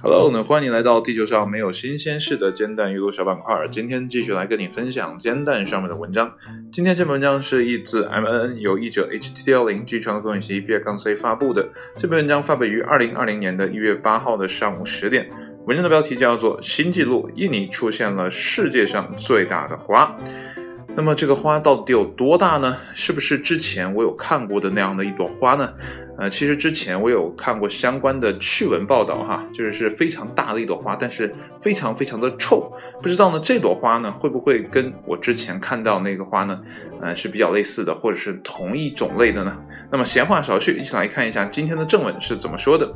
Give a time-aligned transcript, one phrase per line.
[0.00, 3.66] Hello，那欢迎来到地球上没有新鲜事的煎蛋阅读小板块。
[3.68, 6.32] 今天继续来跟你分享煎蛋上面的文章。
[6.72, 11.68] 今天这篇文章是译自 MNN，由译者 HTTL 零据传风信息 B 杠 C 发布的。
[11.96, 15.28] 这篇文章发表于二零二零年的一月八号的上午十点。
[15.66, 20.16] 文章的标题叫做《新纪录：印尼出现了世界上最大的花》。
[20.98, 22.76] 那么这个花到底有多大呢？
[22.92, 25.72] 是不是之前我有看过的那样的一朵花呢？
[26.18, 32.72] 呃，其实之前我有看过相关的趣闻报道哈，就是是非常大的一朵花，但是非常非常的臭。
[33.00, 36.60] 不知道呢，这朵花呢会不会跟我之前看到那个花呢，
[37.00, 39.56] 呃是比较类似的，或者是同一种类的呢？
[39.92, 42.92] 那么闲话少叙，一起来看一下今天的正文是怎么说的。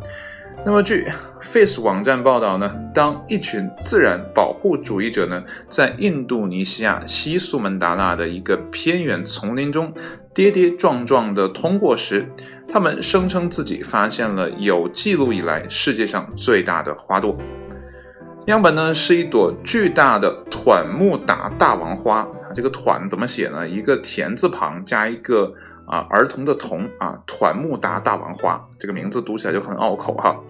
[0.64, 1.04] 那么，据
[1.40, 9.92] Face 网站报道呢，当一群自然保护主义者呢，在印度尼西亚西苏门答腊的一个偏远丛林中
[10.32, 12.28] 跌跌撞撞地通过时，
[12.68, 17.36] 他们声称自己发现了有记录以来世界上最大的花朵。
[18.46, 22.24] 样本呢是一朵巨大的团木达大王花，
[22.54, 23.68] 这个“团”怎么写呢？
[23.68, 25.52] 一个田字旁加一个。
[25.86, 30.40] 啊，儿童的童啊，团木达大王花这个名字读起来就很拗口哈。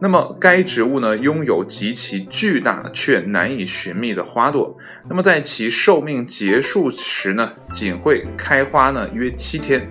[0.00, 4.76] 那么该植物呢，拥有极其巨大却难以寻觅的花朵。
[5.08, 9.88] 那么在其寿命结束时呢，仅会开花呢约七天。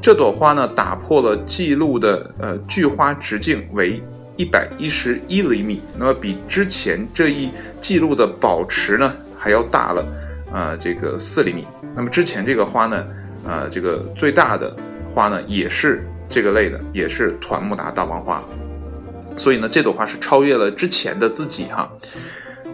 [0.00, 4.00] 这朵花呢，打破了记录的呃距花直径为
[4.36, 10.04] 一百一十一厘米，那么比之前这一记录的保持呢还要大了
[10.52, 11.66] 啊这个四厘米。
[11.96, 13.04] 那么之前这个花呢？
[13.48, 14.72] 呃，这个最大的
[15.12, 18.44] 花呢，也是这个类的，也是团木达大王花，
[19.38, 21.90] 所以呢，这朵花是超越了之前的自己哈。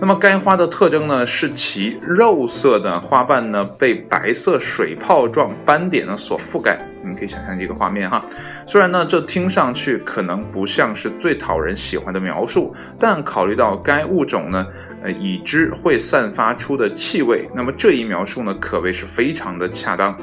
[0.01, 6.79] 那么该花的特征呢，是其肉色的花瓣呢被白色水泡状斑点呢所覆盖。
[7.03, 8.23] 你可以想象这个画面哈。
[8.67, 14.67] 虽然呢，这听上去可能不像是最讨人喜欢的描述，但考虑到该物种呢，
[15.03, 20.19] 呃，已知会散发出的气味，那么这一描述呢，可谓是非常的恰当。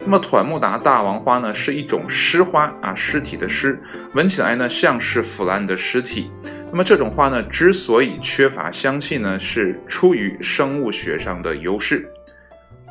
[0.00, 3.80] 那么团木达大王花呢，是一种尸花啊，尸体的尸，
[4.12, 6.30] 闻起来呢像是腐烂的尸体。
[6.74, 12.04] 那么这种花呢，之所以缺乏香气呢，是出于生物学上的优势。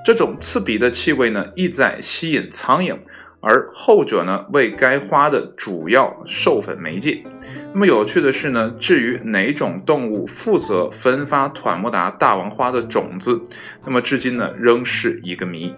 [0.06, 2.98] 这种刺鼻的气味呢，意在吸引苍蝇，
[3.42, 7.26] 而后者呢，为该花的主要授粉媒介。
[7.74, 13.38] 那么有趣的是呢，至于哪种动物负责分发团木达大王花的种子，
[13.84, 15.76] 那么至今呢，仍是一个谜。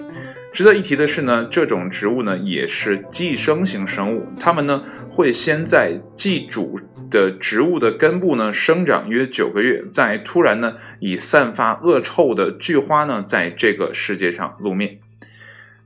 [0.55, 6.79] 值得一提的是呢，这种植物呢也是寄生型生物，它们呢会先在寄主
[7.11, 14.99] 的植物的根部呢生长约九个月，再突然呢以散发恶臭的巨花呢在这个世界上露面。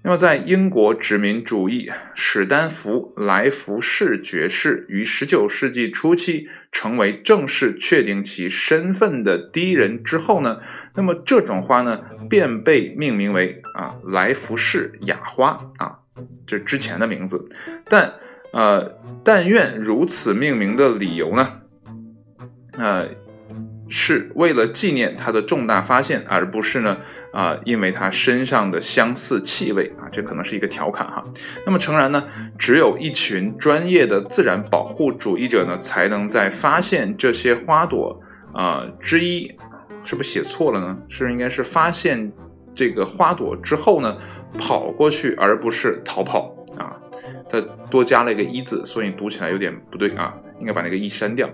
[0.02, 10.62] 那么，在英国殖民主义史丹福莱福士爵士于十九世纪初期成为正式确定其身份的第一人之后呢，
[10.96, 12.00] 那么这种花呢
[12.30, 16.00] 便被命名为啊莱福士雅花啊，
[16.48, 17.50] 这之前的名字。
[17.86, 18.14] 但
[18.54, 21.62] 呃，但愿如此命名的理由呢，
[22.78, 23.10] 呃。
[23.90, 26.98] 是为了纪念他的重大发现，而不是呢
[27.34, 31.24] 啊，因为他身上的相似气味啊，这可能是一个调侃哈。
[31.66, 32.24] 那么诚然呢，
[32.58, 38.22] 只有一群专业的自然保护主义者呢，才能在发现这些花朵
[38.54, 39.52] 啊之一，
[40.04, 40.98] 是不是写错了呢？
[41.08, 42.32] 是应该是发现
[42.76, 44.16] 这个花朵之后呢，
[44.60, 46.96] 跑过去，而不是逃跑啊。
[47.52, 50.32] 它多加了一个一字，所以读起来有点不对啊。
[50.60, 51.50] 应该把那个一删掉。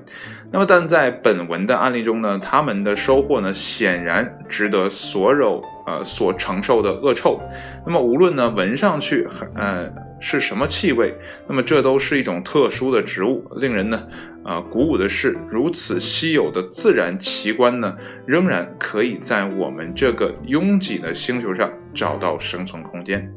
[0.52, 7.40] 那么，但在本文的案例中呢，他们的收获呢，显然值得所有呃所承受的恶臭。
[7.86, 9.90] 那么，无论呢闻上去呃
[10.20, 11.14] 是什么气味，
[11.48, 13.46] 那么这都是一种特殊的植物。
[13.58, 14.08] 令人呢
[14.44, 17.96] 啊鼓舞的是，如此稀有的自然奇观呢，
[18.26, 23.32] 仍然可以在我们这个拥挤的星球上找到生存空间。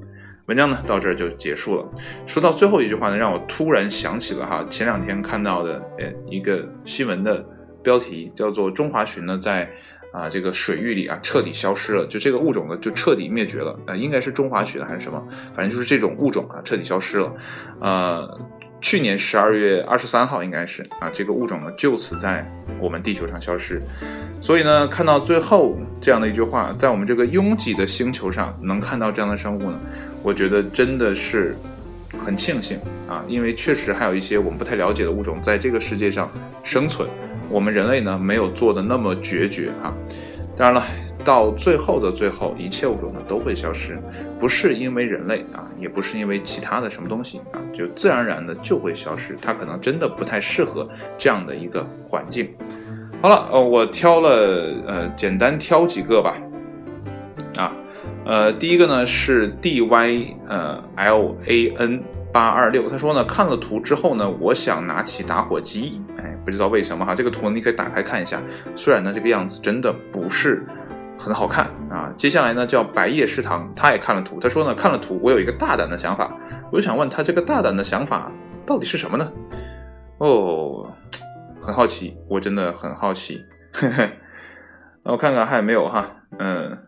[0.48, 1.86] 文章呢到这儿就结束了。
[2.26, 7.45] 说到最后一句话呢，让我突然想起了哈前两天看到的呃一个新闻的
[7.83, 9.71] 标题，叫做中华鲟呢在
[10.10, 13.78] 啊这个水域里啊彻底消失了，就这个物种呢就彻底灭绝了。
[13.86, 15.22] 呃，应该是中华鲟还是什么？
[15.54, 17.30] 反正就是这种物种啊彻底消失了。
[17.83, 18.41] 呃，
[18.80, 22.48] 去年十二月二十三号应该是啊这个物种呢就此在
[22.80, 23.83] 我们地球上消失。
[24.41, 29.80] 所以呢，看到最后这样的一句话，在我们这个拥挤的星球上能看到这样的生物呢？
[30.22, 31.57] 我觉得真的是
[32.16, 32.78] 很庆幸
[33.09, 36.30] 啊，因为确实还有一些我们不太了解的物种在这个世界上
[36.63, 37.09] 生存，
[37.51, 39.92] 我们人类呢没有做的那么决绝啊。
[40.57, 40.86] 当然了，
[41.24, 43.98] 到最后的最后，一切物种呢都会消失，
[44.38, 49.36] 不是因为人类啊，也不是因为其他的什么东西啊，就自然而然的就会消失。
[49.42, 50.88] 它可能真的不太适合
[51.18, 52.48] 这样的一个环境。
[53.20, 56.36] 好了，呃，我挑了呃，简单挑几个吧。
[57.56, 57.72] 啊，
[58.24, 68.41] 呃，第一个呢是 D Y 呃 L A N 八二六，他说呢看了图之后呢，我想拿起打火机，哎，不知道为什么哈，这个图你可以打开看一下，
[68.76, 70.65] 虽然呢这个样子真的不是
[71.18, 72.12] 很好看啊。
[72.16, 76.32] 接下来呢叫白夜食堂，他也看了图，他说呢看了图，我有一个大胆的想法，
[76.70, 78.30] 我就想问他这个大胆的想法
[78.65, 79.32] 到底是什么呢？
[80.18, 80.91] 哦。
[81.60, 83.44] 很好奇，我真的很好奇。
[85.04, 86.06] 我看看还有没有哈，
[86.38, 86.78] 嗯，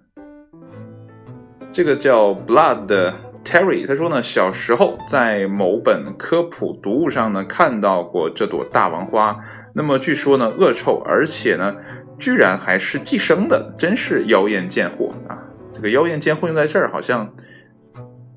[1.70, 3.12] 这个叫 Blood
[3.44, 9.38] Terry，他说呢，小时候在某本科普读物上呢看到过这朵大王花，
[9.74, 11.76] 那么据说呢恶臭，而且呢
[12.20, 15.36] 居然还是寄生的，真是妖艳贱货啊！
[15.72, 17.34] 这个妖艳贱货用在这儿好像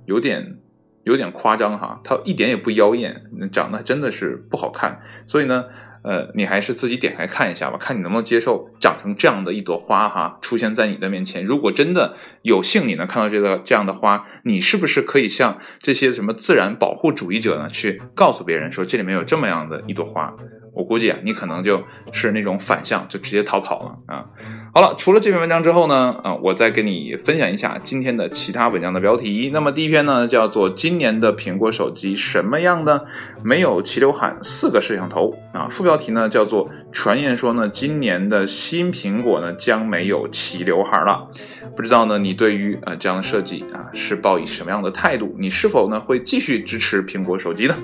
[0.06, 0.58] 有点
[1.04, 5.66] 有点夸张哈，它一点也不妖艳，长得真的是不好看，所以呢。
[6.06, 11.46] 呃，你还是自己点开看一下吧，看你能不能接受长成这样的一朵花哈，出现在你的面前。
[11.46, 20.36] 如果真的有幸你能看到这个这样的花，你是不是可以像这些什么自然保护主义者呢，去告诉别人说这里面有这么样的一朵花？
[20.74, 24.26] 我估计啊，你可能就是那种反向，就直接逃跑了啊。
[24.74, 29.52] 好了，除了这篇文章之后呢，啊，我再跟你分享一下今天的其他文章的标题。
[29.54, 33.02] 那么第一篇呢，叫做《今年的苹果手机什么样呢？
[33.44, 35.68] 没有齐刘海，四个摄像头啊。
[35.70, 41.30] 副标题呢，叫做《传言说呢，今年的新苹果呢将没有齐刘海了》。
[41.76, 45.36] 不知道呢，你对于啊这样的设计啊是抱以什么样的态度？
[45.38, 47.76] 你是否呢会继续支持苹果手机呢？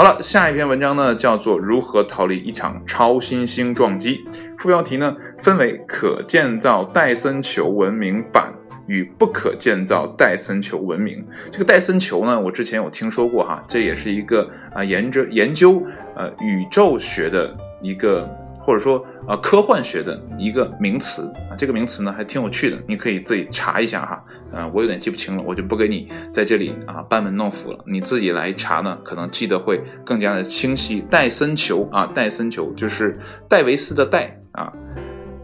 [0.00, 4.24] 好了，下一篇文章呢，叫做《如何逃离一场超新星撞击》。
[4.58, 8.50] 副标题呢，分为可建造戴森球文明版
[8.86, 11.22] 与不可建造戴森球文明。
[11.52, 15.84] 这个戴森球呢，我之前有听说过哈，这也是一个啊，研究研究
[16.16, 18.26] 呃宇宙学的一个。
[18.70, 24.24] 或者说，呃，科幻学的一个名词啊，这个名词呢还挺有趣的，你可以自己查一下哈。
[24.52, 31.02] 嗯，我有点记不清了，我就不给你在这里啊班门弄斧了，你自己来查呢，可能记得会更加的清晰。
[31.10, 33.18] 戴森球啊，戴森球就是
[33.48, 34.72] 戴维斯的戴啊，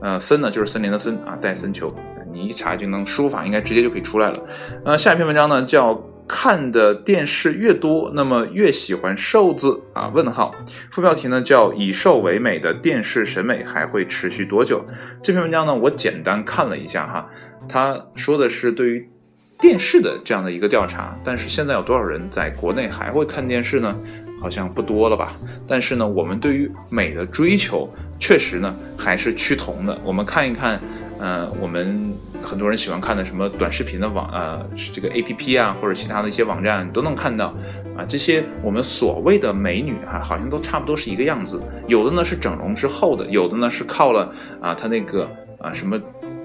[0.01, 1.93] 呃，森呢就是森林的森啊，戴森球，
[2.33, 4.39] 你一查就能输入法应该直接就可以出来了。
[4.85, 6.01] 呃，下一篇文章呢叫。
[6.29, 10.09] 看的电视越多，那么越喜欢瘦子啊？
[10.15, 10.53] 问号。
[10.91, 14.85] 副标题呢叫“以瘦为美的电视审美还会持续多久？”
[15.23, 17.31] 这篇文章呢，我简单看了一下哈，
[17.69, 19.09] 他说的是对于
[19.59, 21.17] 电视的这样的一个调查。
[21.23, 23.97] 但是现在有多少人在国内还会看电视呢？
[24.41, 25.33] 好像不多了吧？
[25.67, 27.89] 但是呢，我们对于美的追求
[28.19, 29.97] 确实呢还是趋同的。
[30.05, 30.81] 我们看一看。
[31.19, 32.13] 呃，我们
[32.45, 37.55] 很多人喜欢看的什么短视频的网，呃，这个 A P P 啊，或者其他的一些网站都能看到，
[37.97, 41.61] 啊，这些我们所谓的美女哈，好像都差不多是一个样子。
[41.87, 45.27] 有的呢是整容之后的，有的呢是靠了啊，它那个
[45.59, 45.99] 啊什么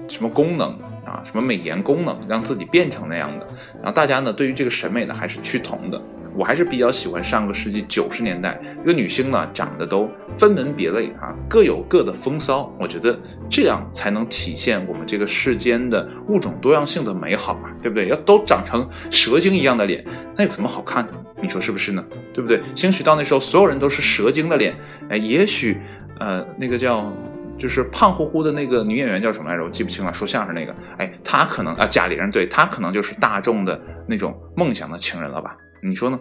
[0.08, 0.70] 什么功能
[1.04, 3.46] 啊，什么美颜功能，让自己变成那样的。
[3.76, 6.00] 然后大家呢，对于这个审美呢，还是趋同的。
[6.34, 10.08] 我还是比较喜欢上个世纪九十年代，一个女星呢，长得都
[10.38, 12.74] 分门别类啊，各有各的风骚。
[12.78, 13.18] 我觉得
[13.50, 18.08] 这样才能体现我们这个世间的物种多样性的美好嘛，对不对？
[18.08, 20.04] 要都长成蛇精一样的脸，
[20.36, 21.12] 那有什么好看的？
[21.40, 22.04] 你说是不是呢？
[22.32, 22.60] 对不对？
[22.74, 24.74] 兴许到那时候所有人都是蛇精的脸，
[25.08, 25.76] 哎，也许，
[26.18, 27.12] 呃，那个叫
[27.58, 29.64] 就是胖乎乎的那个女演员叫什么来着？
[29.64, 35.56] 我记不清了，说相声那个，哎，她可能啊，贾玲，对她可能就是大众的那种梦想的情人了吧？
[35.84, 36.20] 你说呢？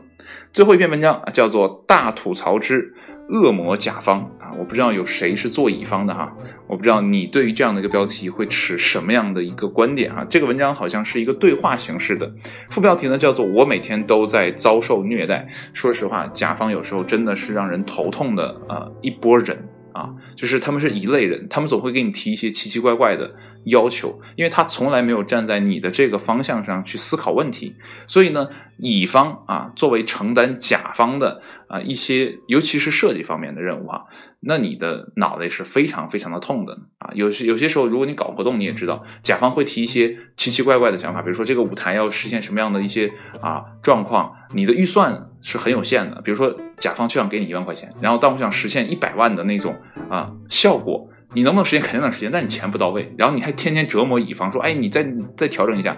[0.53, 2.96] 最后一篇文章叫做《大吐槽之
[3.30, 6.36] 恶魔甲方》啊，我不知道有谁是做乙方的哈，
[6.68, 10.25] 我不知道你对于这样的一个标题会持什么样的一个观点啊？
[10.27, 12.34] 这个文章好像是一个对话形式的，
[12.72, 15.48] 副标题呢叫做“我每天都在遭受虐待”。
[15.74, 23.36] 说实话，甲方有时候真的是让人头痛的呃一波人啊，就是他们是一类人，他们总会给你提一些奇奇怪怪的。
[23.65, 27.75] 要求，因为他从来没有站在你的这个方向上去思考问题，
[28.08, 34.08] 所以呢，乙方啊，作为承担甲方的啊一些，尤其是设计方面的任务哈，
[34.39, 37.12] 那你的脑袋是非常非常的痛的啊。
[37.13, 51.10] 有些有些时候，如果你搞活动，你也知道，甲方会提一些奇奇怪怪的想法，比如说这个舞台要实现什么样的一些啊状况，你的预算是很有限的，比如说甲方就想给你一万块钱，然后但我想实现一百万的那种啊效果。
[51.33, 51.81] 你能不能实现？
[51.81, 55.05] 肯定能实现，但你钱不到位，然后你还天天折磨乙方，说，哎，你再
[55.38, 55.97] 再调整一下。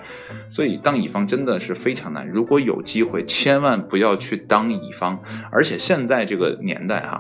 [0.50, 2.28] 所以当乙方真的是非常难。
[2.28, 5.20] 如果有机会，千万不要去当乙方。
[5.52, 7.20] 而且现在这个年代哈，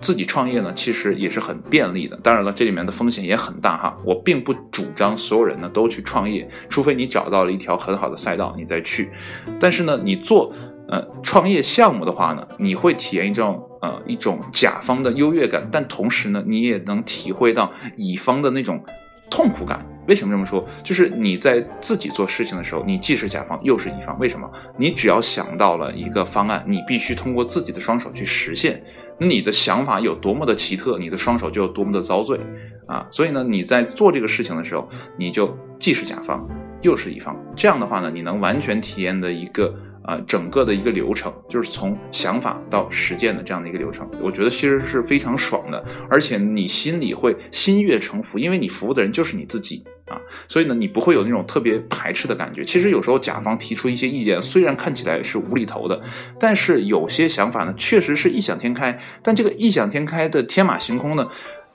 [0.00, 2.16] 自己创业呢，其实也是很便利的。
[2.22, 3.96] 当然了，这里面的风险也很大哈。
[4.04, 9.10] 我并不主张所有人呢都去创业，除非你找到了一条很好的赛道，你再去。
[9.58, 10.52] 但是呢，你做
[10.88, 18.82] 呃创业项目的话呢，你会体验一种呃一种甲方的优越感，但同时呢，你也能体会到乙方的那种
[19.30, 19.84] 痛苦感。
[20.08, 20.66] 为什么这么说？
[20.82, 24.18] 就是你在自己做事情的时候，你既是甲方又是乙方。
[24.18, 24.50] 为什么？
[24.76, 28.82] 你只要想到了一个方案，你必须通过自己的双手去实现。
[29.18, 32.40] 你的想法有多么的奇特，你的双手就有多么的遭罪
[32.86, 33.06] 啊！
[33.12, 36.44] 所以呢，你在做这个事情的时候，你就既是甲方
[36.80, 37.36] 又是乙方。
[37.54, 39.72] 这样的话呢，你能完全体验的一个。
[40.04, 52.64] 啊，整个的一个流程就是从想法到实践的这样的一个流程，我觉得其实是非常爽的，而且你心里会心悦诚服，因为你服务的人就是你自己啊，所以呢，你不会有那种特别排斥的感觉。
[52.64, 56.00] 其实有时候甲方提出一些意见，虽然看起来是无厘头的，
[56.38, 58.98] 但是有些想法呢，确实是异想天开。
[59.22, 61.28] 但这个异想天开的天马行空呢，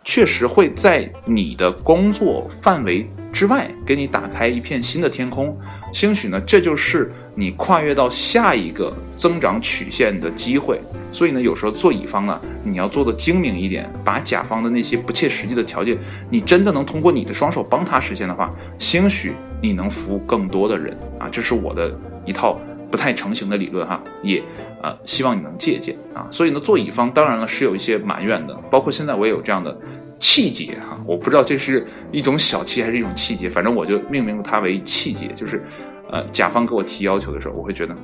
[0.04, 5.58] 确实会在你的工作范围之外，给你打开一片新的天空。
[5.98, 10.80] 兴许呢，这就是你跨越到下一个增长曲线的机会。
[11.12, 15.98] 所以呢，有时候做乙方呢，你要做的精明一点，把甲方的那些不切实际的条件，
[16.30, 21.28] 你真的能通过你的双手帮他实现的话，兴许你能服务更多的人啊！
[21.32, 21.92] 这是我的
[22.28, 22.60] 一套
[22.92, 24.40] 不太成型的理论哈，也
[24.84, 26.28] 呃希望你能借鉴啊。
[26.30, 29.76] 所以呢，做乙方当然了是有一些埋怨的，包括现在我也有这样的。
[30.20, 35.28] 气节哈，我不知道这是一种小气还是一种气节，反正我就命名了它为气节。
[35.36, 35.64] 就是，
[36.12, 37.96] 呃，甲方给我提要求的时候，我会觉得，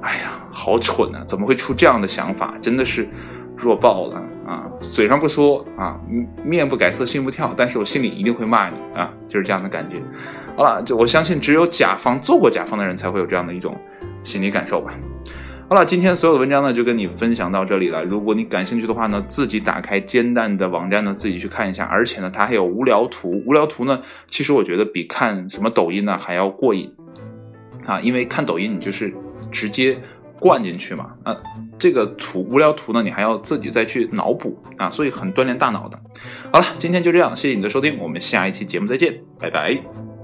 [0.00, 1.24] 哎呀，好蠢啊！
[1.26, 2.54] 怎么会出这样的想法？
[2.60, 3.08] 真的是
[3.56, 4.70] 弱爆了啊！
[4.80, 5.98] 嘴上不说啊，
[6.44, 9.12] 面不改色心不跳，但是我心里一定会骂你啊！
[9.26, 10.00] 就是这样的感觉。
[10.56, 13.76] 好了，就我相信只有甲方做过甲方的人才会有这样的一种
[14.22, 14.94] 心理感受吧。
[15.68, 18.04] 好了，今天所有的文章呢就跟你分享到这里了。
[18.04, 21.84] 如果你感兴趣的话呢，自己打开煎蛋的网站呢，自己去看一下。
[21.84, 26.92] 而且呢，它还有无聊图，无聊图呢，其实我觉得比看什么抖音呢还要过瘾
[27.84, 27.98] 啊！
[28.00, 29.12] 因为看抖音你就是
[29.50, 29.98] 直接
[30.38, 31.36] 灌进去嘛，啊，
[31.76, 35.98] 这个图无聊图呢，你还要自己再去脑补啊，所以很锻炼大脑的。
[36.52, 40.15] 好了，今天就这样，谢谢你的收听，我们下一期节目再见，拜拜。